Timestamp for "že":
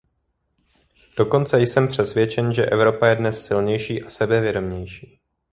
2.53-2.65